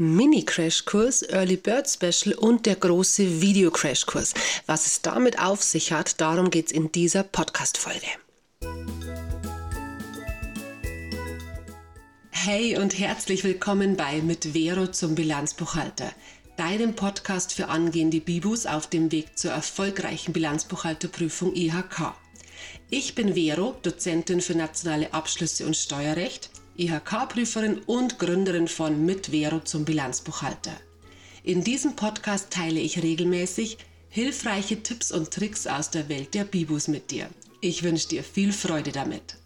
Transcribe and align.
Mini-Crashkurs, 0.00 1.22
Early 1.22 1.56
Bird 1.56 1.90
Special 1.90 2.32
und 2.36 2.66
der 2.66 2.76
große 2.76 3.40
Video-Crashkurs. 3.40 4.32
Was 4.66 4.86
es 4.86 5.02
damit 5.02 5.40
auf 5.40 5.60
sich 5.60 5.92
hat, 5.92 6.20
darum 6.20 6.50
geht 6.50 6.66
es 6.66 6.72
in 6.72 6.92
dieser 6.92 7.24
Podcast-Folge. 7.24 8.06
Hey 12.30 12.78
und 12.78 12.96
herzlich 12.96 13.42
willkommen 13.42 13.96
bei 13.96 14.22
Mit 14.22 14.54
Vero 14.54 14.86
zum 14.86 15.16
Bilanzbuchhalter, 15.16 16.12
deinem 16.56 16.94
Podcast 16.94 17.52
für 17.52 17.66
angehende 17.66 18.20
Bibus 18.20 18.66
auf 18.66 18.86
dem 18.86 19.10
Weg 19.10 19.36
zur 19.36 19.50
erfolgreichen 19.50 20.32
Bilanzbuchhalterprüfung 20.32 21.56
IHK. 21.56 22.14
Ich 22.88 23.16
bin 23.16 23.34
Vero, 23.34 23.76
Dozentin 23.82 24.40
für 24.42 24.54
nationale 24.54 25.12
Abschlüsse 25.12 25.66
und 25.66 25.76
Steuerrecht 25.76 26.50
IHK-Prüferin 26.78 27.80
und 27.86 28.20
Gründerin 28.20 28.68
von 28.68 29.04
Mit 29.04 29.32
Vero 29.32 29.58
zum 29.58 29.84
Bilanzbuchhalter. 29.84 30.76
In 31.42 31.64
diesem 31.64 31.96
Podcast 31.96 32.50
teile 32.50 32.78
ich 32.78 33.02
regelmäßig 33.02 33.78
hilfreiche 34.08 34.80
Tipps 34.82 35.10
und 35.10 35.32
Tricks 35.32 35.66
aus 35.66 35.90
der 35.90 36.08
Welt 36.08 36.34
der 36.34 36.44
Bibus 36.44 36.86
mit 36.86 37.10
dir. 37.10 37.28
Ich 37.60 37.82
wünsche 37.82 38.08
dir 38.08 38.22
viel 38.22 38.52
Freude 38.52 38.92
damit. 38.92 39.38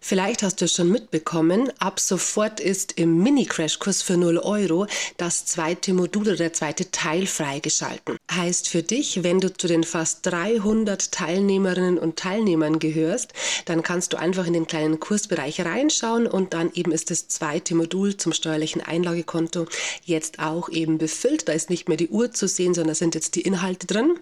Vielleicht 0.00 0.42
hast 0.42 0.60
du 0.60 0.68
schon 0.68 0.90
mitbekommen, 0.90 1.72
ab 1.78 2.00
sofort 2.00 2.60
ist 2.60 2.98
im 2.98 3.22
Mini-Crashkurs 3.22 4.02
für 4.02 4.16
0 4.16 4.38
Euro 4.38 4.86
das 5.16 5.44
zweite 5.46 5.92
Modul 5.92 6.22
oder 6.22 6.36
der 6.36 6.52
zweite 6.52 6.90
Teil 6.90 7.26
freigeschalten. 7.26 8.16
Heißt 8.30 8.68
für 8.68 8.82
dich, 8.82 9.22
wenn 9.22 9.40
du 9.40 9.52
zu 9.52 9.66
den 9.66 9.84
fast 9.84 10.26
300 10.26 11.12
Teilnehmerinnen 11.12 11.98
und 11.98 12.16
Teilnehmern 12.16 12.78
gehörst, 12.78 13.32
dann 13.66 13.82
kannst 13.82 14.12
du 14.12 14.18
einfach 14.18 14.46
in 14.46 14.54
den 14.54 14.66
kleinen 14.66 15.00
Kursbereich 15.00 15.60
reinschauen 15.60 16.26
und 16.26 16.54
dann 16.54 16.72
eben 16.74 16.92
ist 16.92 17.10
das 17.10 17.28
zweite 17.28 17.74
Modul 17.74 18.16
zum 18.16 18.32
steuerlichen 18.32 18.80
Einlagekonto 18.80 19.66
jetzt 20.04 20.38
auch 20.38 20.68
eben 20.68 20.98
befüllt. 20.98 21.48
Da 21.48 21.52
ist 21.52 21.70
nicht 21.70 21.88
mehr 21.88 21.96
die 21.96 22.08
Uhr 22.08 22.32
zu 22.32 22.48
sehen, 22.48 22.74
sondern 22.74 22.94
sind 22.94 23.14
jetzt 23.14 23.34
die 23.34 23.42
Inhalte 23.42 23.86
drin. 23.86 24.14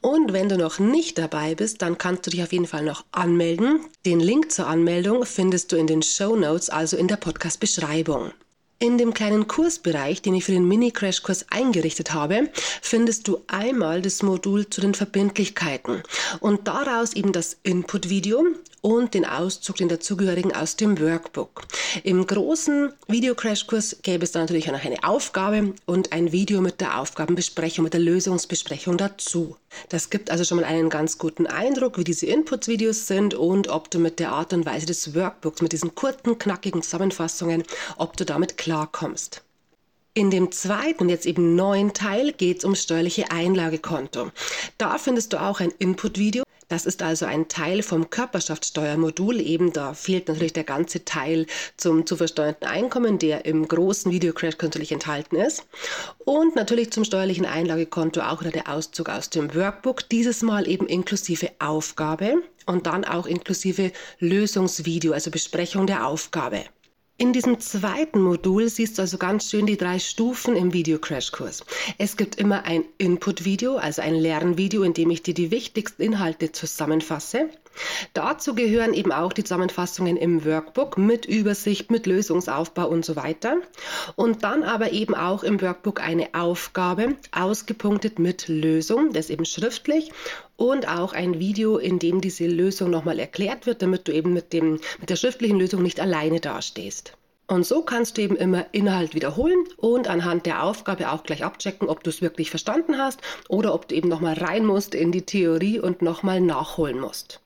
Und 0.00 0.32
wenn 0.32 0.48
du 0.48 0.56
noch 0.56 0.78
nicht 0.78 1.18
dabei 1.18 1.54
bist, 1.54 1.82
dann 1.82 1.98
kannst 1.98 2.26
du 2.26 2.30
dich 2.30 2.42
auf 2.42 2.52
jeden 2.52 2.66
Fall 2.66 2.84
noch 2.84 3.04
anmelden. 3.12 3.80
Den 4.04 4.20
Link 4.20 4.50
zur 4.50 4.66
Anmeldung 4.66 5.01
Anmeldung 5.02 5.26
findest 5.26 5.72
du 5.72 5.76
in 5.76 5.88
den 5.88 6.00
Show 6.00 6.36
Notes, 6.36 6.70
also 6.70 6.96
in 6.96 7.08
der 7.08 7.16
Podcast-Beschreibung. 7.16 8.30
In 8.78 8.98
dem 8.98 9.12
kleinen 9.12 9.48
Kursbereich, 9.48 10.22
den 10.22 10.36
ich 10.36 10.44
für 10.44 10.52
den 10.52 10.68
Mini-Crash-Kurs 10.68 11.46
eingerichtet 11.50 12.14
habe, 12.14 12.50
findest 12.80 13.26
du 13.26 13.40
einmal 13.48 14.00
das 14.00 14.22
Modul 14.22 14.70
zu 14.70 14.80
den 14.80 14.94
Verbindlichkeiten 14.94 16.04
und 16.38 16.68
daraus 16.68 17.14
eben 17.14 17.32
das 17.32 17.56
Input-Video 17.64 18.46
und 18.80 19.14
den 19.14 19.24
Auszug, 19.24 19.74
den 19.74 19.88
dazugehörigen 19.88 20.54
aus 20.54 20.76
dem 20.76 21.00
Workbook. 21.00 21.62
Im 22.04 22.24
großen 22.24 22.92
Video-Crash-Kurs 23.08 23.96
gäbe 24.02 24.22
es 24.22 24.30
dann 24.30 24.42
natürlich 24.42 24.68
auch 24.68 24.74
noch 24.74 24.84
eine 24.84 25.02
Aufgabe 25.02 25.74
und 25.84 26.12
ein 26.12 26.30
Video 26.30 26.60
mit 26.60 26.80
der 26.80 27.00
Aufgabenbesprechung, 27.00 27.82
mit 27.82 27.92
der 27.92 28.00
Lösungsbesprechung 28.00 28.98
dazu. 28.98 29.56
Das 29.88 30.10
gibt 30.10 30.30
also 30.30 30.44
schon 30.44 30.58
mal 30.58 30.64
einen 30.64 30.90
ganz 30.90 31.18
guten 31.18 31.46
Eindruck, 31.46 31.98
wie 31.98 32.04
diese 32.04 32.26
Inputs-Videos 32.26 33.06
sind 33.06 33.34
und 33.34 33.68
ob 33.68 33.90
du 33.90 33.98
mit 33.98 34.18
der 34.18 34.32
Art 34.32 34.52
und 34.52 34.66
Weise 34.66 34.86
des 34.86 35.14
Workbooks, 35.14 35.62
mit 35.62 35.72
diesen 35.72 35.94
kurzen, 35.94 36.38
knackigen 36.38 36.82
Zusammenfassungen, 36.82 37.64
ob 37.96 38.16
du 38.16 38.24
damit 38.24 38.58
klarkommst. 38.58 39.42
In 40.14 40.30
dem 40.30 40.52
zweiten, 40.52 41.08
jetzt 41.08 41.24
eben 41.24 41.54
neuen 41.54 41.94
Teil 41.94 42.32
geht 42.32 42.58
es 42.58 42.64
um 42.64 42.74
steuerliche 42.74 43.30
Einlagekonto. 43.30 44.30
Da 44.76 44.98
findest 44.98 45.32
du 45.32 45.40
auch 45.40 45.60
ein 45.60 45.72
Input-Video 45.78 46.44
das 46.72 46.86
ist 46.86 47.02
also 47.02 47.26
ein 47.26 47.48
Teil 47.48 47.82
vom 47.82 48.08
Körperschaftssteuermodul. 48.08 49.40
Eben 49.40 49.74
da 49.74 49.92
fehlt 49.92 50.28
natürlich 50.28 50.54
der 50.54 50.64
ganze 50.64 51.04
Teil 51.04 51.46
zum 51.76 52.06
zu 52.06 52.16
versteuerten 52.16 52.66
Einkommen, 52.66 53.18
der 53.18 53.44
im 53.44 53.68
großen 53.68 54.10
Videocrash 54.10 54.56
natürlich 54.62 54.90
enthalten 54.90 55.36
ist. 55.36 55.66
Und 56.24 56.56
natürlich 56.56 56.90
zum 56.90 57.04
steuerlichen 57.04 57.44
Einlagekonto 57.44 58.22
auch 58.22 58.40
wieder 58.40 58.52
der 58.52 58.72
Auszug 58.72 59.10
aus 59.10 59.28
dem 59.28 59.54
Workbook. 59.54 60.08
Dieses 60.08 60.40
Mal 60.40 60.66
eben 60.66 60.86
inklusive 60.86 61.50
Aufgabe 61.58 62.42
und 62.64 62.86
dann 62.86 63.04
auch 63.04 63.26
inklusive 63.26 63.92
Lösungsvideo, 64.18 65.12
also 65.12 65.30
Besprechung 65.30 65.86
der 65.86 66.06
Aufgabe. 66.06 66.64
In 67.22 67.32
diesem 67.32 67.60
zweiten 67.60 68.20
Modul 68.20 68.68
siehst 68.68 68.98
du 68.98 69.02
also 69.02 69.16
ganz 69.16 69.48
schön 69.48 69.64
die 69.64 69.76
drei 69.76 70.00
Stufen 70.00 70.56
im 70.56 70.72
Video-Crash-Kurs. 70.72 71.62
Es 71.96 72.16
gibt 72.16 72.34
immer 72.34 72.64
ein 72.64 72.84
Input-Video, 72.98 73.76
also 73.76 74.02
ein 74.02 74.16
Lernvideo, 74.16 74.82
in 74.82 74.92
dem 74.92 75.08
ich 75.10 75.22
dir 75.22 75.32
die 75.32 75.52
wichtigsten 75.52 76.02
Inhalte 76.02 76.50
zusammenfasse. 76.50 77.48
Dazu 78.14 78.54
gehören 78.54 78.94
eben 78.94 79.12
auch 79.12 79.32
die 79.32 79.44
Zusammenfassungen 79.44 80.16
im 80.16 80.44
Workbook 80.44 80.98
mit 80.98 81.26
Übersicht, 81.26 81.90
mit 81.90 82.06
Lösungsaufbau 82.06 82.88
und 82.88 83.04
so 83.04 83.16
weiter. 83.16 83.58
Und 84.16 84.44
dann 84.44 84.62
aber 84.62 84.92
eben 84.92 85.14
auch 85.14 85.42
im 85.42 85.60
Workbook 85.60 86.00
eine 86.00 86.34
Aufgabe, 86.34 87.14
ausgepunktet 87.32 88.18
mit 88.18 88.48
Lösung, 88.48 89.12
das 89.12 89.30
eben 89.30 89.44
schriftlich 89.44 90.12
und 90.56 90.88
auch 90.88 91.12
ein 91.12 91.38
Video, 91.38 91.78
in 91.78 91.98
dem 91.98 92.20
diese 92.20 92.46
Lösung 92.46 92.90
nochmal 92.90 93.18
erklärt 93.18 93.66
wird, 93.66 93.82
damit 93.82 94.08
du 94.08 94.12
eben 94.12 94.32
mit, 94.32 94.52
dem, 94.52 94.80
mit 95.00 95.10
der 95.10 95.16
schriftlichen 95.16 95.58
Lösung 95.58 95.82
nicht 95.82 96.00
alleine 96.00 96.40
dastehst. 96.40 97.14
Und 97.52 97.66
so 97.66 97.82
kannst 97.82 98.16
du 98.16 98.22
eben 98.22 98.36
immer 98.36 98.64
Inhalt 98.72 99.14
wiederholen 99.14 99.66
und 99.76 100.08
anhand 100.08 100.46
der 100.46 100.62
Aufgabe 100.62 101.10
auch 101.10 101.22
gleich 101.22 101.44
abchecken, 101.44 101.88
ob 101.88 102.02
du 102.02 102.08
es 102.08 102.22
wirklich 102.22 102.48
verstanden 102.48 102.96
hast 102.96 103.20
oder 103.46 103.74
ob 103.74 103.88
du 103.88 103.94
eben 103.94 104.08
nochmal 104.08 104.34
rein 104.34 104.64
musst 104.64 104.94
in 104.94 105.12
die 105.12 105.26
Theorie 105.26 105.78
und 105.78 106.00
nochmal 106.00 106.40
nachholen 106.40 106.98
musst. 106.98 107.41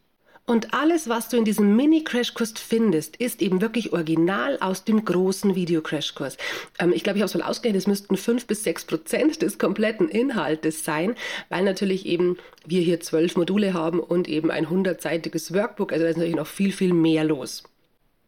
Und 0.48 0.72
alles, 0.72 1.08
was 1.08 1.28
du 1.28 1.36
in 1.36 1.44
diesem 1.44 1.74
Mini-Crashkurs 1.74 2.54
findest, 2.56 3.16
ist 3.16 3.42
eben 3.42 3.60
wirklich 3.60 3.92
original 3.92 4.58
aus 4.60 4.84
dem 4.84 5.04
großen 5.04 5.56
Video-Crashkurs. 5.56 6.36
Ähm, 6.78 6.92
ich 6.92 7.02
glaube, 7.02 7.18
ich 7.18 7.22
habe 7.22 7.28
es 7.28 7.34
mal 7.34 7.42
ausgerechnet, 7.42 7.82
es 7.82 7.88
müssten 7.88 8.16
fünf 8.16 8.46
bis 8.46 8.62
sechs 8.62 8.84
Prozent 8.84 9.42
des 9.42 9.58
kompletten 9.58 10.08
Inhaltes 10.08 10.84
sein, 10.84 11.16
weil 11.48 11.64
natürlich 11.64 12.06
eben 12.06 12.38
wir 12.64 12.80
hier 12.80 13.00
zwölf 13.00 13.34
Module 13.34 13.74
haben 13.74 13.98
und 13.98 14.28
eben 14.28 14.52
ein 14.52 14.70
hundertseitiges 14.70 15.52
Workbook. 15.52 15.92
Also 15.92 16.04
da 16.04 16.10
ist 16.10 16.16
natürlich 16.16 16.36
noch 16.36 16.46
viel, 16.46 16.70
viel 16.70 16.92
mehr 16.92 17.24
los. 17.24 17.64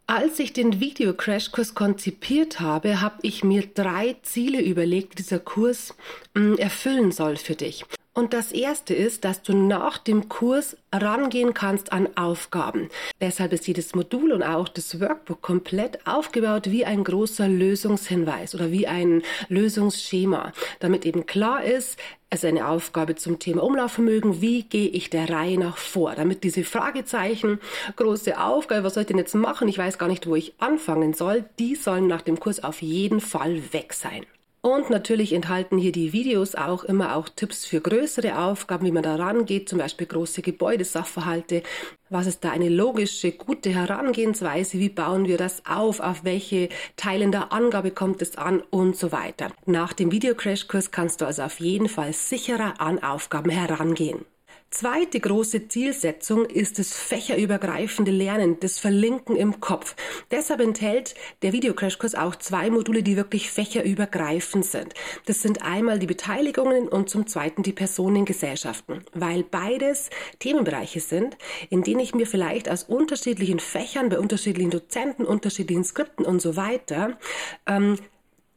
Als 0.05 0.39
ich 0.39 0.51
den 0.51 0.81
Video-Crashkurs 0.81 1.73
konzipiert 1.73 2.59
habe, 2.59 2.99
habe 2.99 3.19
ich 3.21 3.45
mir 3.45 3.63
drei 3.73 4.17
Ziele 4.23 4.61
überlegt, 4.61 5.13
die 5.13 5.23
dieser 5.23 5.39
Kurs 5.39 5.95
mm, 6.33 6.55
erfüllen 6.55 7.13
soll 7.13 7.37
für 7.37 7.55
dich. 7.55 7.85
Und 8.13 8.33
das 8.33 8.51
erste 8.51 8.93
ist, 8.93 9.23
dass 9.23 9.43
du 9.43 9.55
nach 9.55 9.97
dem 9.97 10.27
Kurs 10.29 10.75
rangehen 10.91 11.53
kannst 11.53 11.93
an 11.93 12.09
Aufgaben. 12.17 12.89
Deshalb 13.21 13.53
ist 13.53 13.67
jedes 13.67 13.95
Modul 13.95 14.31
und 14.31 14.43
auch 14.43 14.67
das 14.67 14.99
Workbook 14.99 15.41
komplett 15.41 16.05
aufgebaut 16.07 16.71
wie 16.71 16.85
ein 16.85 17.03
großer 17.03 17.47
Lösungshinweis 17.47 18.55
oder 18.55 18.71
wie 18.71 18.87
ein 18.87 19.21
Lösungsschema, 19.47 20.51
damit 20.79 21.05
eben 21.05 21.27
klar 21.27 21.63
ist, 21.63 21.97
es 22.31 22.43
ist 22.43 22.49
eine 22.49 22.67
Aufgabe 22.67 23.15
zum 23.15 23.39
Thema 23.39 23.63
Umlaufvermögen. 23.63 24.39
Wie 24.39 24.61
gehe 24.61 24.89
ich 24.89 25.09
der 25.09 25.29
Reihe 25.31 25.57
nach 25.57 25.77
vor? 25.77 26.13
Damit 26.13 26.43
diese 26.43 26.63
Fragezeichen, 26.63 27.59
große 27.95 28.39
Aufgabe, 28.39 28.83
was 28.83 28.93
soll 28.93 29.01
ich 29.01 29.07
denn 29.07 29.17
jetzt 29.17 29.33
machen? 29.33 29.67
Ich 29.67 29.79
weiß 29.79 29.97
gar 29.97 30.07
nicht, 30.07 30.27
wo 30.27 30.35
ich 30.35 30.53
anfangen 30.59 31.15
soll. 31.15 31.45
Die 31.57 31.73
sollen 31.73 32.05
nach 32.05 32.21
dem 32.21 32.39
Kurs 32.39 32.63
auf 32.63 32.83
jeden 32.83 33.19
Fall 33.19 33.73
weg 33.73 33.93
sein. 33.93 34.27
Und 34.61 34.89
natürlich 34.89 35.31
enthalten 35.31 35.77
hier 35.77 35.93
die 35.93 36.11
Videos 36.11 36.53
auch 36.53 36.83
immer 36.83 37.15
auch 37.15 37.29
Tipps 37.29 37.65
für 37.65 37.79
größere 37.79 38.37
Aufgaben, 38.37 38.85
wie 38.85 38.91
man 38.91 39.03
da 39.03 39.15
rangeht, 39.15 39.69
zum 39.69 39.79
Beispiel 39.79 40.05
große 40.05 40.41
Gebäudesachverhalte. 40.41 41.63
Was 42.09 42.27
ist 42.27 42.43
da 42.43 42.51
eine 42.51 42.67
logische, 42.67 43.31
gute 43.31 43.69
Herangehensweise? 43.69 44.79
Wie 44.79 44.89
bauen 44.89 45.27
wir 45.27 45.37
das 45.37 45.65
auf? 45.65 46.01
Auf 46.01 46.25
welche 46.25 46.67
Teilen 46.97 47.31
der 47.31 47.53
Angabe 47.53 47.91
kommt 47.91 48.21
es 48.21 48.35
an? 48.35 48.61
Und 48.69 48.97
so 48.97 49.13
weiter. 49.13 49.47
Nach 49.65 49.93
dem 49.93 50.11
Videocrashkurs 50.11 50.91
kannst 50.91 51.21
du 51.21 51.25
also 51.25 51.43
auf 51.43 51.61
jeden 51.61 51.87
Fall 51.87 52.11
sicherer 52.11 52.81
an 52.81 53.01
Aufgaben 53.01 53.51
herangehen. 53.51 54.25
Zweite 54.71 55.19
große 55.19 55.67
Zielsetzung 55.67 56.45
ist 56.45 56.77
das 56.77 56.93
fächerübergreifende 56.93 58.11
Lernen, 58.11 58.59
das 58.59 58.77
Verlinken 58.77 59.35
im 59.35 59.59
Kopf. 59.59 59.95
Deshalb 60.29 60.61
enthält 60.61 61.15
der 61.41 61.53
Videocrashkurs 61.53 62.13
auch 62.13 62.35
zwei 62.35 62.69
Module, 62.69 63.01
die 63.01 63.17
wirklich 63.17 63.49
fächerübergreifend 63.49 64.63
sind. 64.63 64.93
Das 65.25 65.41
sind 65.41 65.63
einmal 65.63 65.97
die 65.97 66.05
Beteiligungen 66.05 66.87
und 66.87 67.09
zum 67.09 67.25
zweiten 67.25 67.63
die 67.63 67.73
Personengesellschaften, 67.73 69.03
weil 69.13 69.41
beides 69.41 70.11
Themenbereiche 70.37 70.99
sind, 70.99 71.35
in 71.71 71.81
denen 71.81 72.01
ich 72.01 72.13
mir 72.13 72.27
vielleicht 72.27 72.69
aus 72.69 72.83
unterschiedlichen 72.83 73.59
Fächern, 73.59 74.09
bei 74.09 74.19
unterschiedlichen 74.19 74.69
Dozenten, 74.69 75.25
unterschiedlichen 75.25 75.83
Skripten 75.83 76.25
und 76.25 76.43
so 76.43 76.55
weiter 76.55 77.17
ähm, 77.65 77.97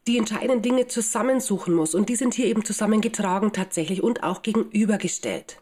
die 0.06 0.18
entscheidenden 0.18 0.60
Dinge 0.60 0.88
zusammensuchen 0.88 1.72
muss. 1.72 1.94
Und 1.94 2.10
die 2.10 2.16
sind 2.16 2.34
hier 2.34 2.46
eben 2.46 2.66
zusammengetragen 2.66 3.54
tatsächlich 3.54 4.02
und 4.02 4.22
auch 4.22 4.42
gegenübergestellt. 4.42 5.61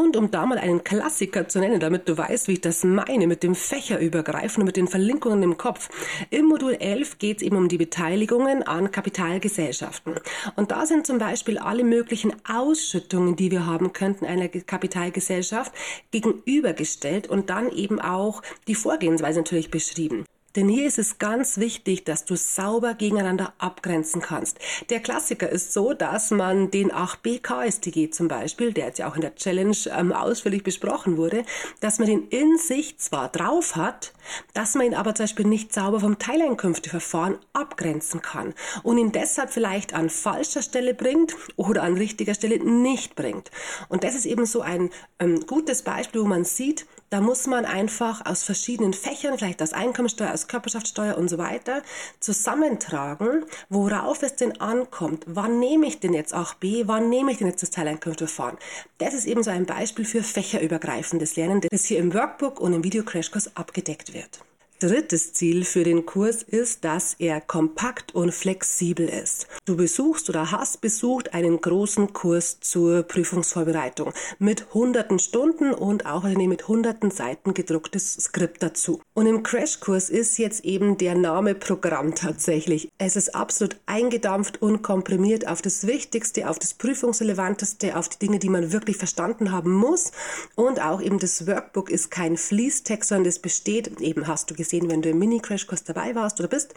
Und 0.00 0.16
um 0.16 0.30
da 0.30 0.46
mal 0.46 0.56
einen 0.56 0.82
Klassiker 0.82 1.46
zu 1.46 1.60
nennen, 1.60 1.78
damit 1.78 2.08
du 2.08 2.16
weißt, 2.16 2.48
wie 2.48 2.54
ich 2.54 2.62
das 2.62 2.84
meine, 2.84 3.26
mit 3.26 3.42
dem 3.42 3.54
Fächerübergreifen 3.54 4.62
und 4.62 4.66
mit 4.66 4.78
den 4.78 4.88
Verlinkungen 4.88 5.42
im 5.42 5.58
Kopf. 5.58 5.90
Im 6.30 6.46
Modul 6.46 6.72
11 6.72 7.18
geht 7.18 7.36
es 7.36 7.42
eben 7.42 7.56
um 7.56 7.68
die 7.68 7.76
Beteiligungen 7.76 8.62
an 8.62 8.90
Kapitalgesellschaften. 8.90 10.14
Und 10.56 10.70
da 10.70 10.86
sind 10.86 11.06
zum 11.06 11.18
Beispiel 11.18 11.58
alle 11.58 11.84
möglichen 11.84 12.32
Ausschüttungen, 12.48 13.36
die 13.36 13.50
wir 13.50 13.66
haben 13.66 13.92
könnten, 13.92 14.24
einer 14.24 14.48
Kapitalgesellschaft 14.48 15.70
gegenübergestellt 16.12 17.28
und 17.28 17.50
dann 17.50 17.70
eben 17.70 18.00
auch 18.00 18.40
die 18.68 18.76
Vorgehensweise 18.76 19.40
natürlich 19.40 19.70
beschrieben. 19.70 20.24
Denn 20.56 20.68
hier 20.68 20.86
ist 20.86 20.98
es 20.98 21.18
ganz 21.18 21.58
wichtig, 21.58 22.04
dass 22.04 22.24
du 22.24 22.34
sauber 22.36 22.94
gegeneinander 22.94 23.52
abgrenzen 23.58 24.20
kannst. 24.20 24.58
Der 24.90 25.00
Klassiker 25.00 25.48
ist 25.48 25.72
so, 25.72 25.92
dass 25.92 26.32
man 26.32 26.70
den 26.72 26.90
8b 26.90 27.40
KSTG 27.40 28.10
zum 28.10 28.26
Beispiel, 28.26 28.72
der 28.72 28.86
jetzt 28.86 28.98
ja 28.98 29.08
auch 29.08 29.14
in 29.14 29.20
der 29.20 29.36
Challenge 29.36 29.76
ähm, 29.96 30.12
ausführlich 30.12 30.64
besprochen 30.64 31.16
wurde, 31.16 31.44
dass 31.80 32.00
man 32.00 32.08
den 32.08 32.26
in 32.28 32.58
sich 32.58 32.98
zwar 32.98 33.28
drauf 33.28 33.76
hat, 33.76 34.12
dass 34.52 34.74
man 34.74 34.86
ihn 34.86 34.94
aber 34.94 35.14
zum 35.14 35.24
Beispiel 35.24 35.46
nicht 35.46 35.72
sauber 35.72 36.00
vom 36.00 36.18
Teileinkünfteverfahren 36.18 37.38
abgrenzen 37.52 38.20
kann 38.20 38.54
und 38.82 38.98
ihn 38.98 39.12
deshalb 39.12 39.50
vielleicht 39.50 39.94
an 39.94 40.10
falscher 40.10 40.62
Stelle 40.62 40.94
bringt 40.94 41.36
oder 41.56 41.84
an 41.84 41.96
richtiger 41.96 42.34
Stelle 42.34 42.58
nicht 42.58 43.14
bringt. 43.14 43.50
Und 43.88 44.02
das 44.02 44.16
ist 44.16 44.26
eben 44.26 44.46
so 44.46 44.62
ein 44.62 44.90
ähm, 45.20 45.46
gutes 45.46 45.82
Beispiel, 45.82 46.22
wo 46.22 46.26
man 46.26 46.44
sieht, 46.44 46.86
da 47.10 47.20
muss 47.20 47.46
man 47.46 47.64
einfach 47.64 48.24
aus 48.24 48.44
verschiedenen 48.44 48.94
Fächern, 48.94 49.36
vielleicht 49.36 49.62
aus 49.62 49.72
Einkommensteuer, 49.72 50.32
aus 50.32 50.46
Körperschaftssteuer 50.46 51.18
und 51.18 51.28
so 51.28 51.38
weiter, 51.38 51.82
zusammentragen, 52.20 53.44
worauf 53.68 54.22
es 54.22 54.36
denn 54.36 54.60
ankommt. 54.60 55.24
Wann 55.26 55.58
nehme 55.58 55.86
ich 55.86 56.00
denn 56.00 56.14
jetzt 56.14 56.32
auch 56.32 56.54
B? 56.54 56.84
Wann 56.86 57.08
nehme 57.08 57.32
ich 57.32 57.38
denn 57.38 57.48
jetzt 57.48 57.62
das 57.62 57.70
Teileinkünfteverfahren? 57.70 58.58
Das 58.98 59.12
ist 59.12 59.26
eben 59.26 59.42
so 59.42 59.50
ein 59.50 59.66
Beispiel 59.66 60.04
für 60.04 60.22
fächerübergreifendes 60.22 61.36
Lernen, 61.36 61.60
das 61.68 61.84
hier 61.84 61.98
im 61.98 62.14
Workbook 62.14 62.60
und 62.60 62.72
im 62.72 62.84
Videocrashkurs 62.84 63.56
abgedeckt 63.56 64.14
wird. 64.14 64.40
Drittes 64.80 65.34
Ziel 65.34 65.66
für 65.66 65.84
den 65.84 66.06
Kurs 66.06 66.42
ist, 66.42 66.86
dass 66.86 67.14
er 67.18 67.42
kompakt 67.42 68.14
und 68.14 68.32
flexibel 68.32 69.06
ist. 69.06 69.46
Du 69.66 69.76
besuchst 69.76 70.30
oder 70.30 70.52
hast 70.52 70.80
besucht 70.80 71.34
einen 71.34 71.60
großen 71.60 72.14
Kurs 72.14 72.60
zur 72.60 73.02
Prüfungsvorbereitung 73.02 74.14
mit 74.38 74.72
hunderten 74.72 75.18
Stunden 75.18 75.74
und 75.74 76.06
auch 76.06 76.22
mit 76.22 76.66
hunderten 76.66 77.10
Seiten 77.10 77.52
gedrucktes 77.52 78.14
Skript 78.14 78.62
dazu. 78.62 79.02
Und 79.12 79.26
im 79.26 79.42
Crashkurs 79.42 80.08
ist 80.08 80.38
jetzt 80.38 80.64
eben 80.64 80.96
der 80.96 81.14
Name 81.14 81.54
Programm 81.54 82.14
tatsächlich. 82.14 82.88
Es 82.96 83.16
ist 83.16 83.34
absolut 83.34 83.76
eingedampft 83.84 84.62
und 84.62 84.80
komprimiert 84.80 85.46
auf 85.46 85.60
das 85.60 85.86
Wichtigste, 85.86 86.48
auf 86.48 86.58
das 86.58 86.72
Prüfungsrelevanteste, 86.72 87.98
auf 87.98 88.08
die 88.08 88.18
Dinge, 88.18 88.38
die 88.38 88.48
man 88.48 88.72
wirklich 88.72 88.96
verstanden 88.96 89.52
haben 89.52 89.74
muss. 89.74 90.12
Und 90.54 90.80
auch 90.80 91.02
eben 91.02 91.18
das 91.18 91.46
Workbook 91.46 91.90
ist 91.90 92.10
kein 92.10 92.38
Fließtext, 92.38 93.10
sondern 93.10 93.28
es 93.28 93.40
besteht, 93.40 94.00
eben 94.00 94.26
hast 94.26 94.50
du 94.50 94.54
gesehen, 94.54 94.69
gesehen, 94.70 94.88
wenn 94.88 95.02
du 95.02 95.10
im 95.10 95.18
Mini-Crashkurs 95.18 95.84
dabei 95.84 96.14
warst 96.14 96.38
oder 96.38 96.48
bist, 96.48 96.74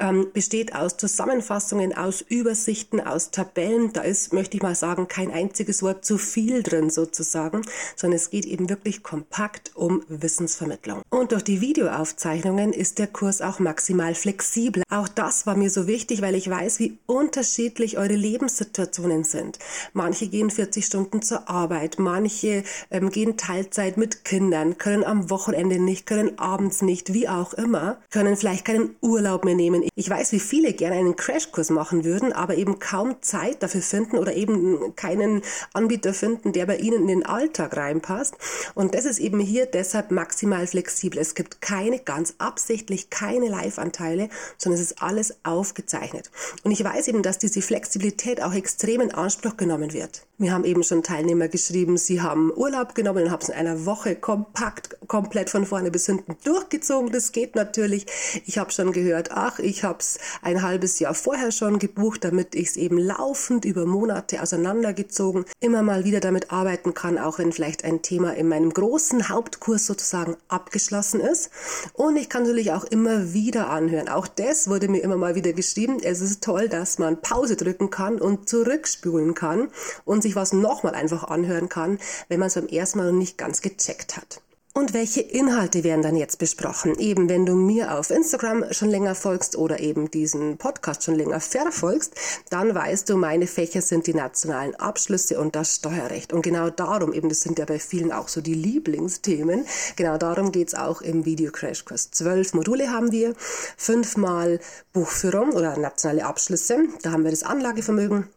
ähm, 0.00 0.28
besteht 0.32 0.74
aus 0.74 0.96
Zusammenfassungen, 0.96 1.96
aus 1.96 2.20
Übersichten, 2.20 3.00
aus 3.00 3.30
Tabellen. 3.30 3.92
Da 3.92 4.00
ist, 4.00 4.32
möchte 4.32 4.56
ich 4.56 4.62
mal 4.62 4.74
sagen, 4.74 5.06
kein 5.06 5.30
einziges 5.30 5.82
Wort 5.82 6.04
zu 6.04 6.18
viel 6.18 6.62
drin 6.64 6.90
sozusagen, 6.90 7.62
sondern 7.94 8.16
es 8.16 8.30
geht 8.30 8.44
eben 8.44 8.68
wirklich 8.68 9.02
kompakt 9.04 9.70
um 9.76 10.02
Wissensvermittlung. 10.08 11.02
Und 11.10 11.30
durch 11.30 11.44
die 11.44 11.60
Videoaufzeichnungen 11.60 12.72
ist 12.72 12.98
der 12.98 13.06
Kurs 13.06 13.40
auch 13.40 13.60
maximal 13.60 14.14
flexibel. 14.14 14.82
Auch 14.90 15.06
das 15.06 15.46
war 15.46 15.56
mir 15.56 15.70
so 15.70 15.86
wichtig, 15.86 16.22
weil 16.22 16.34
ich 16.34 16.50
weiß, 16.50 16.80
wie 16.80 16.98
unterschiedlich 17.06 17.98
eure 17.98 18.16
Lebenssituationen 18.16 19.22
sind. 19.22 19.58
Manche 19.92 20.26
gehen 20.26 20.50
40 20.50 20.84
Stunden 20.84 21.22
zur 21.22 21.48
Arbeit, 21.48 21.96
manche 21.98 22.64
ähm, 22.90 23.10
gehen 23.10 23.36
Teilzeit 23.36 23.96
mit 23.96 24.24
Kindern, 24.24 24.78
können 24.78 25.04
am 25.04 25.30
Wochenende 25.30 25.78
nicht, 25.78 26.06
können 26.06 26.38
abends 26.38 26.82
nicht, 26.82 27.12
wie 27.14 27.27
auch 27.28 27.54
immer, 27.54 27.98
können 28.10 28.36
vielleicht 28.36 28.64
keinen 28.64 28.96
Urlaub 29.00 29.44
mehr 29.44 29.54
nehmen. 29.54 29.84
Ich 29.94 30.08
weiß, 30.08 30.32
wie 30.32 30.40
viele 30.40 30.72
gerne 30.72 30.96
einen 30.96 31.16
Crashkurs 31.16 31.70
machen 31.70 32.04
würden, 32.04 32.32
aber 32.32 32.56
eben 32.56 32.78
kaum 32.78 33.20
Zeit 33.22 33.62
dafür 33.62 33.82
finden 33.82 34.18
oder 34.18 34.34
eben 34.34 34.94
keinen 34.96 35.42
Anbieter 35.72 36.14
finden, 36.14 36.52
der 36.52 36.66
bei 36.66 36.76
ihnen 36.76 37.02
in 37.02 37.06
den 37.08 37.26
Alltag 37.26 37.76
reinpasst. 37.76 38.36
Und 38.74 38.94
das 38.94 39.04
ist 39.04 39.18
eben 39.18 39.40
hier 39.40 39.66
deshalb 39.66 40.10
maximal 40.10 40.66
flexibel. 40.66 41.18
Es 41.18 41.34
gibt 41.34 41.60
keine 41.60 41.98
ganz 41.98 42.34
absichtlich 42.38 43.10
keine 43.10 43.48
Live-Anteile, 43.48 44.28
sondern 44.56 44.80
es 44.80 44.90
ist 44.90 45.02
alles 45.02 45.36
aufgezeichnet. 45.44 46.30
Und 46.64 46.70
ich 46.70 46.82
weiß 46.82 47.08
eben, 47.08 47.22
dass 47.22 47.38
diese 47.38 47.62
Flexibilität 47.62 48.42
auch 48.42 48.54
extrem 48.54 49.00
in 49.00 49.12
Anspruch 49.12 49.56
genommen 49.56 49.92
wird. 49.92 50.22
Wir 50.40 50.52
haben 50.52 50.64
eben 50.64 50.84
schon 50.84 51.02
Teilnehmer 51.02 51.48
geschrieben, 51.48 51.96
sie 51.96 52.22
haben 52.22 52.52
Urlaub 52.54 52.94
genommen 52.94 53.24
und 53.24 53.30
haben 53.32 53.42
es 53.42 53.48
in 53.48 53.56
einer 53.56 53.86
Woche 53.86 54.14
kompakt, 54.14 54.96
komplett 55.08 55.50
von 55.50 55.66
vorne 55.66 55.90
bis 55.90 56.06
hinten 56.06 56.36
durchgezogen. 56.44 57.10
Das 57.10 57.32
geht 57.32 57.56
natürlich. 57.56 58.06
Ich 58.46 58.58
habe 58.58 58.70
schon 58.70 58.92
gehört, 58.92 59.30
ach, 59.32 59.58
ich 59.58 59.82
habe 59.84 59.98
es 59.98 60.18
ein 60.42 60.62
halbes 60.62 60.98
Jahr 60.98 61.14
vorher 61.14 61.50
schon 61.50 61.78
gebucht, 61.78 62.24
damit 62.24 62.54
ich 62.54 62.68
es 62.68 62.76
eben 62.76 62.98
laufend 62.98 63.64
über 63.64 63.86
Monate 63.86 64.42
auseinandergezogen 64.42 65.44
immer 65.60 65.82
mal 65.82 66.04
wieder 66.04 66.20
damit 66.20 66.52
arbeiten 66.52 66.94
kann, 66.94 67.18
auch 67.18 67.38
wenn 67.38 67.52
vielleicht 67.52 67.84
ein 67.84 68.02
Thema 68.02 68.34
in 68.34 68.48
meinem 68.48 68.72
großen 68.72 69.28
Hauptkurs 69.28 69.86
sozusagen 69.86 70.36
abgeschlossen 70.48 71.20
ist. 71.20 71.50
Und 71.94 72.16
ich 72.16 72.28
kann 72.28 72.42
natürlich 72.42 72.72
auch 72.72 72.84
immer 72.84 73.32
wieder 73.32 73.70
anhören. 73.70 74.08
Auch 74.08 74.26
das 74.26 74.68
wurde 74.68 74.88
mir 74.88 75.00
immer 75.00 75.16
mal 75.16 75.34
wieder 75.34 75.52
geschrieben. 75.52 75.98
Es 76.02 76.20
ist 76.20 76.42
toll, 76.42 76.68
dass 76.68 76.98
man 76.98 77.20
Pause 77.20 77.56
drücken 77.56 77.90
kann 77.90 78.20
und 78.20 78.48
zurückspulen 78.48 79.34
kann 79.34 79.70
und 80.04 80.22
sich 80.22 80.36
was 80.36 80.52
nochmal 80.52 80.94
einfach 80.94 81.24
anhören 81.24 81.68
kann, 81.68 81.98
wenn 82.28 82.40
man 82.40 82.48
es 82.48 82.54
beim 82.54 82.68
ersten 82.68 82.98
Mal 82.98 83.12
noch 83.12 83.18
nicht 83.18 83.38
ganz 83.38 83.62
gecheckt 83.62 84.16
hat. 84.16 84.40
Und 84.78 84.94
welche 84.94 85.22
Inhalte 85.22 85.82
werden 85.82 86.02
dann 86.02 86.14
jetzt 86.14 86.38
besprochen? 86.38 86.96
Eben, 87.00 87.28
wenn 87.28 87.44
du 87.44 87.56
mir 87.56 87.98
auf 87.98 88.10
Instagram 88.10 88.72
schon 88.72 88.90
länger 88.90 89.16
folgst 89.16 89.56
oder 89.56 89.80
eben 89.80 90.08
diesen 90.08 90.56
Podcast 90.56 91.02
schon 91.02 91.16
länger 91.16 91.40
verfolgst, 91.40 92.14
dann 92.48 92.72
weißt 92.76 93.10
du, 93.10 93.16
meine 93.16 93.48
Fächer 93.48 93.82
sind 93.82 94.06
die 94.06 94.14
nationalen 94.14 94.76
Abschlüsse 94.76 95.40
und 95.40 95.56
das 95.56 95.74
Steuerrecht. 95.74 96.32
Und 96.32 96.42
genau 96.42 96.70
darum, 96.70 97.12
eben, 97.12 97.28
das 97.28 97.40
sind 97.40 97.58
ja 97.58 97.64
bei 97.64 97.80
vielen 97.80 98.12
auch 98.12 98.28
so 98.28 98.40
die 98.40 98.54
Lieblingsthemen, 98.54 99.66
genau 99.96 100.16
darum 100.16 100.52
geht's 100.52 100.74
auch 100.74 101.00
im 101.00 101.24
Video 101.24 101.50
Crashkurs. 101.50 102.12
Zwölf 102.12 102.54
Module 102.54 102.88
haben 102.92 103.10
wir, 103.10 103.34
fünfmal 103.76 104.60
Buchführung 104.92 105.54
oder 105.54 105.76
nationale 105.76 106.24
Abschlüsse. 106.24 106.84
Da 107.02 107.10
haben 107.10 107.24
wir 107.24 107.32
das 107.32 107.42
Anlagevermögen, 107.42 108.28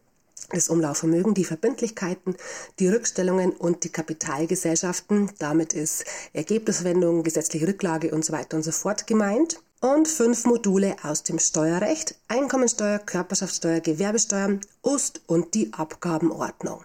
das 0.54 0.70
Umlaufvermögen, 0.70 1.34
die 1.34 1.46
Verbindlichkeiten, 1.46 2.36
die 2.80 2.88
Rückstellungen 2.88 3.52
und 3.52 3.84
die 3.84 3.90
Kapitalgesellschaften. 3.90 5.32
Damit 5.40 5.74
ist 5.74 6.06
Ergebniswendung, 6.34 7.24
gesetzliche 7.24 7.68
Rücklage 7.68 8.12
und 8.12 8.26
so 8.26 8.34
weiter 8.34 8.58
und 8.58 8.64
so 8.64 8.72
fort 8.72 9.08
gemeint 9.08 9.60
und 9.82 10.08
fünf 10.08 10.46
Module 10.46 10.96
aus 11.04 11.24
dem 11.24 11.40
Steuerrecht, 11.40 12.16
Einkommensteuer, 12.28 13.00
Körperschaftssteuer, 13.00 13.80
Gewerbesteuer, 13.80 14.60
UST 14.84 15.22
und 15.28 15.54
die 15.56 15.74
Abgabenordnung. 15.74 16.82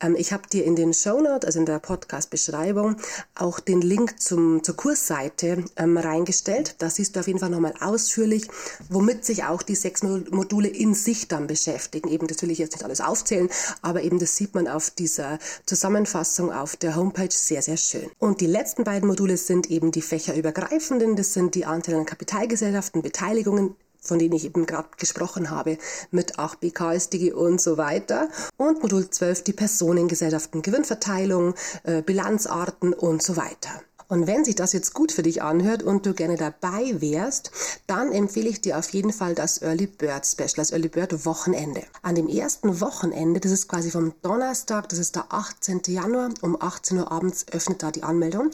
Ähm, 0.00 0.16
ich 0.16 0.32
habe 0.32 0.48
dir 0.48 0.64
in 0.64 0.76
den 0.76 0.94
Shownote, 0.94 1.46
also 1.46 1.58
in 1.58 1.66
der 1.66 1.78
Podcast-Beschreibung, 1.78 2.96
auch 3.34 3.60
den 3.60 3.80
Link 3.80 4.20
zum, 4.20 4.62
zur 4.62 4.76
Kursseite 4.76 5.64
ähm, 5.76 5.96
reingestellt. 5.96 6.76
Da 6.78 6.90
siehst 6.90 7.16
du 7.16 7.20
auf 7.20 7.26
jeden 7.26 7.38
Fall 7.38 7.50
nochmal 7.50 7.74
ausführlich, 7.80 8.48
womit 8.88 9.24
sich 9.24 9.44
auch 9.44 9.62
die 9.62 9.74
sechs 9.74 10.02
Module 10.02 10.68
in 10.68 10.94
sich 10.94 11.28
dann 11.28 11.46
beschäftigen. 11.46 12.08
Eben, 12.08 12.26
das 12.26 12.42
will 12.42 12.50
ich 12.50 12.58
jetzt 12.58 12.72
nicht 12.72 12.84
alles 12.84 13.00
aufzählen, 13.00 13.48
aber 13.82 14.02
eben 14.02 14.18
das 14.18 14.36
sieht 14.36 14.54
man 14.54 14.68
auf 14.68 14.90
dieser 14.90 15.38
Zusammenfassung 15.66 16.52
auf 16.52 16.76
der 16.76 16.96
Homepage 16.96 17.30
sehr, 17.30 17.62
sehr 17.62 17.76
schön. 17.76 18.10
Und 18.18 18.40
die 18.40 18.46
letzten 18.46 18.84
beiden 18.84 19.06
Module 19.06 19.36
sind 19.36 19.70
eben 19.70 19.92
die 19.92 20.02
fächerübergreifenden, 20.02 21.16
das 21.16 21.32
sind 21.32 21.54
die 21.54 21.64
Anteile 21.64 21.98
an 21.98 22.06
Kapital 22.06 22.30
Kapitalgesellschaften, 22.30 23.02
Beteiligungen, 23.02 23.76
von 24.00 24.18
denen 24.18 24.34
ich 24.34 24.44
eben 24.44 24.66
gerade 24.66 24.88
gesprochen 24.96 25.50
habe, 25.50 25.78
mit 26.10 26.38
8 26.38 26.60
BKSDG 26.60 27.32
und 27.32 27.60
so 27.60 27.76
weiter. 27.76 28.28
Und 28.56 28.82
Modul 28.82 29.08
12 29.10 29.44
die 29.44 29.52
Personengesellschaften, 29.52 30.62
Gewinnverteilung, 30.62 31.54
äh, 31.84 32.02
Bilanzarten 32.02 32.92
und 32.92 33.22
so 33.22 33.36
weiter. 33.36 33.82
Und 34.08 34.26
wenn 34.26 34.44
sich 34.44 34.56
das 34.56 34.72
jetzt 34.72 34.92
gut 34.92 35.12
für 35.12 35.22
dich 35.22 35.40
anhört 35.40 35.84
und 35.84 36.04
du 36.04 36.14
gerne 36.14 36.36
dabei 36.36 37.00
wärst, 37.00 37.52
dann 37.86 38.10
empfehle 38.10 38.48
ich 38.48 38.60
dir 38.60 38.76
auf 38.76 38.90
jeden 38.90 39.12
Fall 39.12 39.36
das 39.36 39.62
Early 39.62 39.86
Bird 39.86 40.26
Special, 40.26 40.56
das 40.56 40.72
Early 40.72 40.88
Bird 40.88 41.24
Wochenende. 41.24 41.84
An 42.02 42.16
dem 42.16 42.26
ersten 42.26 42.80
Wochenende, 42.80 43.38
das 43.38 43.52
ist 43.52 43.68
quasi 43.68 43.92
vom 43.92 44.12
Donnerstag, 44.22 44.88
das 44.88 44.98
ist 44.98 45.14
der 45.14 45.26
18. 45.32 45.82
Januar, 45.86 46.30
um 46.40 46.60
18 46.60 46.98
Uhr 46.98 47.12
abends 47.12 47.46
öffnet 47.52 47.84
da 47.84 47.92
die 47.92 48.02
Anmeldung 48.02 48.50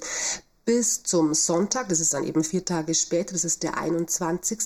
bis 0.67 1.05
zum 1.05 1.33
Sonntag, 1.33 1.89
das 1.89 2.01
ist 2.01 2.13
dann 2.13 2.25
eben 2.25 2.43
vier 2.43 2.65
Tage 2.65 2.93
später, 2.93 3.33
das 3.33 3.45
ist 3.45 3.63
der 3.63 3.79
21. 3.79 4.59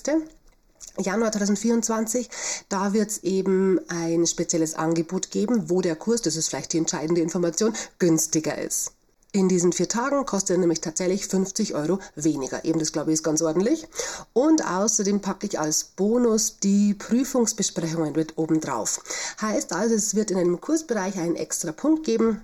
Januar 0.97 1.31
2024, 1.31 2.29
da 2.69 2.93
wird 2.93 3.09
es 3.09 3.23
eben 3.23 3.79
ein 3.87 4.27
spezielles 4.27 4.75
Angebot 4.75 5.31
geben, 5.31 5.69
wo 5.69 5.81
der 5.81 5.95
Kurs, 5.95 6.21
das 6.21 6.35
ist 6.35 6.49
vielleicht 6.49 6.73
die 6.73 6.77
entscheidende 6.77 7.21
Information, 7.21 7.73
günstiger 7.97 8.57
ist. 8.57 8.91
In 9.33 9.47
diesen 9.47 9.71
vier 9.71 9.87
Tagen 9.87 10.25
kostet 10.25 10.57
er 10.57 10.59
nämlich 10.59 10.81
tatsächlich 10.81 11.25
50 11.25 11.73
Euro 11.73 11.99
weniger. 12.15 12.65
Eben 12.65 12.79
das 12.79 12.91
glaube 12.91 13.11
ich 13.11 13.15
ist 13.15 13.23
ganz 13.23 13.41
ordentlich. 13.41 13.87
Und 14.33 14.65
außerdem 14.65 15.21
packe 15.21 15.47
ich 15.47 15.57
als 15.57 15.85
Bonus 15.85 16.59
die 16.59 16.93
Prüfungsbesprechungen 16.95 18.11
mit 18.11 18.37
oben 18.37 18.59
drauf. 18.59 19.01
Heißt 19.41 19.71
also, 19.71 19.95
es 19.95 20.15
wird 20.15 20.31
in 20.31 20.37
einem 20.37 20.59
Kursbereich 20.59 21.17
einen 21.17 21.37
extra 21.37 21.71
Punkt 21.71 22.03
geben, 22.03 22.41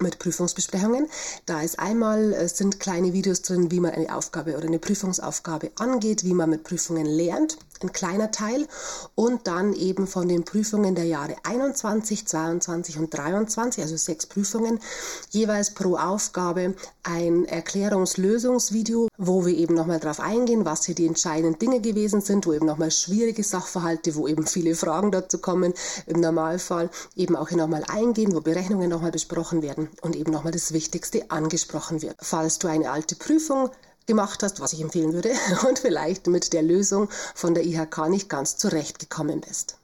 mit 0.00 0.18
Prüfungsbesprechungen. 0.18 1.08
Da 1.46 1.62
ist 1.62 1.78
einmal 1.78 2.32
äh, 2.32 2.48
sind 2.48 2.80
kleine 2.80 3.12
Videos 3.12 3.42
drin, 3.42 3.70
wie 3.70 3.80
man 3.80 3.92
eine 3.92 4.14
Aufgabe 4.14 4.56
oder 4.56 4.66
eine 4.66 4.78
Prüfungsaufgabe 4.78 5.70
angeht, 5.78 6.24
wie 6.24 6.34
man 6.34 6.50
mit 6.50 6.64
Prüfungen 6.64 7.06
lernt, 7.06 7.58
ein 7.80 7.92
kleiner 7.92 8.30
Teil. 8.30 8.66
Und 9.14 9.46
dann 9.46 9.72
eben 9.72 10.06
von 10.06 10.28
den 10.28 10.44
Prüfungen 10.44 10.94
der 10.94 11.04
Jahre 11.04 11.36
21, 11.44 12.26
22 12.26 12.98
und 12.98 13.14
23, 13.14 13.82
also 13.82 13.96
sechs 13.96 14.26
Prüfungen, 14.26 14.80
jeweils 15.30 15.74
pro 15.74 15.96
Aufgabe 15.96 16.74
ein 17.02 17.44
Erklärungslösungsvideo, 17.44 19.08
wo 19.16 19.46
wir 19.46 19.54
eben 19.56 19.74
nochmal 19.74 20.00
drauf 20.00 20.20
eingehen, 20.20 20.64
was 20.64 20.86
hier 20.86 20.94
die 20.94 21.06
entscheidenden 21.06 21.58
Dinge 21.58 21.80
gewesen 21.80 22.20
sind, 22.20 22.46
wo 22.46 22.52
eben 22.52 22.66
nochmal 22.66 22.90
schwierige 22.90 23.44
Sachverhalte, 23.44 24.14
wo 24.16 24.26
eben 24.26 24.46
viele 24.46 24.74
Fragen 24.74 25.12
dazu 25.12 25.38
kommen, 25.38 25.74
im 26.06 26.20
Normalfall 26.20 26.90
eben 27.16 27.36
auch 27.36 27.48
hier 27.48 27.58
nochmal 27.58 27.84
eingehen, 27.86 28.34
wo 28.34 28.40
Berechnungen 28.40 28.90
nochmal 28.90 29.12
besprochen 29.12 29.62
werden 29.62 29.83
und 30.00 30.16
eben 30.16 30.32
nochmal 30.32 30.52
das 30.52 30.72
Wichtigste 30.72 31.30
angesprochen 31.30 32.02
wird. 32.02 32.16
Falls 32.20 32.58
du 32.58 32.68
eine 32.68 32.90
alte 32.90 33.16
Prüfung 33.16 33.70
gemacht 34.06 34.42
hast, 34.42 34.60
was 34.60 34.72
ich 34.72 34.80
empfehlen 34.80 35.12
würde, 35.12 35.32
und 35.68 35.78
vielleicht 35.78 36.26
mit 36.26 36.52
der 36.52 36.62
Lösung 36.62 37.08
von 37.34 37.54
der 37.54 37.64
IHK 37.64 38.08
nicht 38.08 38.28
ganz 38.28 38.56
zurechtgekommen 38.56 39.40
bist. 39.40 39.78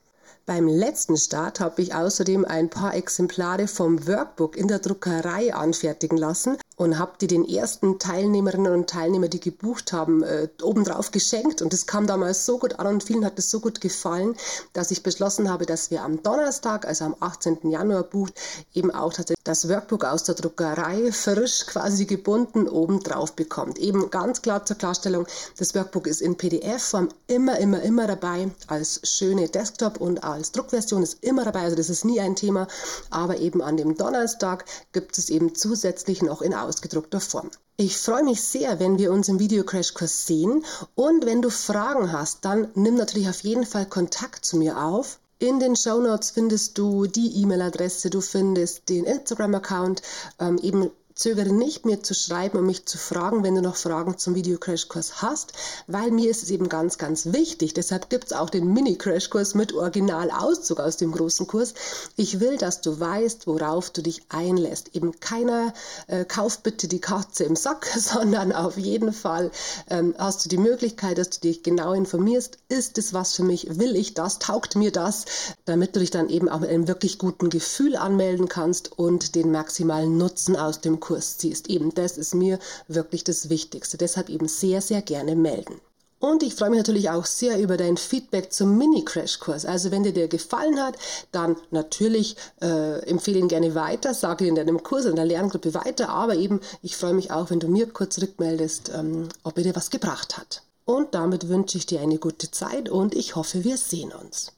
Beim 0.46 0.66
letzten 0.66 1.16
Start 1.16 1.60
habe 1.60 1.80
ich 1.80 1.94
außerdem 1.94 2.44
ein 2.44 2.70
paar 2.70 2.94
Exemplare 2.94 3.68
vom 3.68 4.06
Workbook 4.06 4.56
in 4.56 4.68
der 4.68 4.80
Druckerei 4.80 5.54
anfertigen 5.54 6.16
lassen 6.16 6.56
und 6.80 6.98
habe 6.98 7.12
die 7.20 7.26
den 7.26 7.46
ersten 7.46 7.98
Teilnehmerinnen 7.98 8.72
und 8.72 8.88
Teilnehmern, 8.88 9.28
die 9.28 9.38
gebucht 9.38 9.92
haben, 9.92 10.22
äh, 10.22 10.48
obendrauf 10.62 11.10
geschenkt. 11.10 11.60
Und 11.60 11.74
das 11.74 11.86
kam 11.86 12.06
damals 12.06 12.46
so 12.46 12.56
gut 12.56 12.78
an 12.78 12.86
und 12.86 13.04
vielen 13.04 13.26
hat 13.26 13.38
es 13.38 13.50
so 13.50 13.60
gut 13.60 13.82
gefallen, 13.82 14.34
dass 14.72 14.90
ich 14.90 15.02
beschlossen 15.02 15.50
habe, 15.50 15.66
dass 15.66 15.90
wir 15.90 16.02
am 16.02 16.22
Donnerstag, 16.22 16.86
also 16.86 17.04
am 17.04 17.16
18. 17.20 17.68
Januar 17.70 18.04
bucht, 18.04 18.32
eben 18.72 18.90
auch 18.90 19.12
tatsächlich 19.12 19.44
das 19.44 19.68
Workbook 19.68 20.04
aus 20.04 20.24
der 20.24 20.36
Druckerei 20.36 21.12
frisch 21.12 21.66
quasi 21.66 22.06
gebunden 22.06 22.66
obendrauf 22.66 23.34
bekommt. 23.34 23.78
Eben 23.78 24.08
ganz 24.08 24.40
klar 24.40 24.64
zur 24.64 24.76
Klarstellung, 24.76 25.26
das 25.58 25.74
Workbook 25.74 26.06
ist 26.06 26.22
in 26.22 26.36
PDF-Form 26.36 27.10
immer, 27.26 27.58
immer, 27.58 27.82
immer 27.82 28.06
dabei, 28.06 28.52
als 28.68 29.00
schöne 29.02 29.48
Desktop- 29.50 30.00
und 30.00 30.24
als 30.24 30.52
Druckversion 30.52 31.02
ist 31.02 31.22
immer 31.22 31.44
dabei, 31.44 31.60
also 31.60 31.76
das 31.76 31.90
ist 31.90 32.06
nie 32.06 32.20
ein 32.20 32.36
Thema. 32.36 32.68
Aber 33.10 33.36
eben 33.36 33.60
an 33.60 33.76
dem 33.76 33.98
Donnerstag 33.98 34.64
gibt 34.92 35.18
es 35.18 35.28
eben 35.28 35.54
zusätzlich 35.54 36.22
noch 36.22 36.40
in 36.40 36.54
ausgedruckter 36.70 37.20
Form. 37.20 37.50
Ich 37.76 37.98
freue 37.98 38.22
mich 38.22 38.40
sehr, 38.40 38.78
wenn 38.78 38.98
wir 38.98 39.10
uns 39.10 39.28
im 39.28 39.40
Video-Crash-Kurs 39.40 40.26
sehen 40.26 40.64
und 40.94 41.26
wenn 41.26 41.42
du 41.42 41.50
Fragen 41.50 42.12
hast, 42.12 42.44
dann 42.44 42.68
nimm 42.74 42.94
natürlich 42.94 43.28
auf 43.28 43.40
jeden 43.40 43.66
Fall 43.66 43.86
Kontakt 43.86 44.44
zu 44.44 44.56
mir 44.56 44.78
auf. 44.78 45.18
In 45.40 45.58
den 45.58 45.74
Show 45.74 46.00
Notes 46.00 46.30
findest 46.30 46.78
du 46.78 47.06
die 47.06 47.42
E-Mail-Adresse, 47.42 48.10
du 48.10 48.20
findest 48.20 48.88
den 48.88 49.04
Instagram-Account, 49.04 50.02
ähm, 50.38 50.58
eben 50.58 50.90
Zögere 51.20 51.52
nicht, 51.52 51.84
mir 51.84 52.02
zu 52.02 52.14
schreiben 52.14 52.56
und 52.56 52.64
mich 52.64 52.86
zu 52.86 52.96
fragen, 52.96 53.44
wenn 53.44 53.54
du 53.54 53.60
noch 53.60 53.76
Fragen 53.76 54.16
zum 54.16 54.34
Video-Crashkurs 54.34 55.20
hast, 55.20 55.52
weil 55.86 56.10
mir 56.12 56.30
ist 56.30 56.42
es 56.42 56.50
eben 56.50 56.70
ganz, 56.70 56.96
ganz 56.96 57.34
wichtig. 57.34 57.74
Deshalb 57.74 58.08
gibt 58.08 58.24
es 58.24 58.32
auch 58.32 58.48
den 58.48 58.72
Mini-Crashkurs 58.72 59.54
mit 59.54 59.74
Originalauszug 59.74 60.80
aus 60.80 60.96
dem 60.96 61.12
großen 61.12 61.46
Kurs. 61.46 61.74
Ich 62.16 62.40
will, 62.40 62.56
dass 62.56 62.80
du 62.80 62.98
weißt, 62.98 63.46
worauf 63.46 63.90
du 63.90 64.00
dich 64.00 64.22
einlässt. 64.30 64.96
Eben 64.96 65.20
keiner 65.20 65.74
äh, 66.06 66.24
kauft 66.24 66.62
bitte 66.62 66.88
die 66.88 67.02
Katze 67.02 67.44
im 67.44 67.54
Sack, 67.54 67.84
sondern 67.98 68.52
auf 68.52 68.78
jeden 68.78 69.12
Fall 69.12 69.50
ähm, 69.90 70.14
hast 70.16 70.46
du 70.46 70.48
die 70.48 70.56
Möglichkeit, 70.56 71.18
dass 71.18 71.28
du 71.28 71.40
dich 71.40 71.62
genau 71.62 71.92
informierst. 71.92 72.56
Ist 72.70 72.96
es 72.96 73.12
was 73.12 73.34
für 73.34 73.44
mich? 73.44 73.78
Will 73.78 73.94
ich 73.94 74.14
das? 74.14 74.38
Taugt 74.38 74.74
mir 74.74 74.90
das? 74.90 75.26
Damit 75.66 75.94
du 75.94 76.00
dich 76.00 76.10
dann 76.10 76.30
eben 76.30 76.48
auch 76.48 76.60
mit 76.60 76.70
einem 76.70 76.88
wirklich 76.88 77.18
guten 77.18 77.50
Gefühl 77.50 77.96
anmelden 77.96 78.48
kannst 78.48 78.98
und 78.98 79.34
den 79.34 79.52
maximalen 79.52 80.16
Nutzen 80.16 80.56
aus 80.56 80.80
dem 80.80 80.98
Kurs 80.98 81.09
Kurs 81.10 81.38
ziehst. 81.38 81.68
Eben 81.68 81.92
das 81.92 82.16
ist 82.16 82.34
mir 82.34 82.60
wirklich 82.86 83.24
das 83.24 83.48
Wichtigste. 83.48 83.98
Deshalb 83.98 84.28
eben 84.28 84.46
sehr, 84.46 84.80
sehr 84.80 85.02
gerne 85.02 85.34
melden. 85.34 85.80
Und 86.20 86.44
ich 86.44 86.54
freue 86.54 86.70
mich 86.70 86.78
natürlich 86.78 87.10
auch 87.10 87.26
sehr 87.26 87.58
über 87.58 87.76
dein 87.76 87.96
Feedback 87.96 88.52
zum 88.52 88.78
Mini-Crash-Kurs. 88.78 89.64
Also 89.64 89.90
wenn 89.90 90.04
dir 90.04 90.12
der 90.12 90.28
gefallen 90.28 90.80
hat, 90.80 90.96
dann 91.32 91.56
natürlich 91.72 92.36
äh, 92.60 93.00
empfehle 93.08 93.38
ihn 93.40 93.48
gerne 93.48 93.74
weiter, 93.74 94.14
sage 94.14 94.44
ihn 94.44 94.50
in 94.50 94.54
deinem 94.54 94.82
Kurs, 94.84 95.06
in 95.06 95.16
der 95.16 95.24
Lerngruppe 95.24 95.74
weiter. 95.74 96.10
Aber 96.10 96.36
eben, 96.36 96.60
ich 96.82 96.96
freue 96.96 97.14
mich 97.14 97.32
auch, 97.32 97.50
wenn 97.50 97.58
du 97.58 97.66
mir 97.66 97.86
kurz 97.88 98.20
rückmeldest, 98.20 98.92
ähm, 98.94 99.28
ob 99.42 99.56
er 99.56 99.64
dir 99.64 99.74
was 99.74 99.90
gebracht 99.90 100.38
hat. 100.38 100.62
Und 100.84 101.14
damit 101.14 101.48
wünsche 101.48 101.78
ich 101.78 101.86
dir 101.86 102.00
eine 102.00 102.18
gute 102.18 102.50
Zeit 102.52 102.88
und 102.88 103.16
ich 103.16 103.34
hoffe, 103.34 103.64
wir 103.64 103.76
sehen 103.76 104.12
uns. 104.12 104.46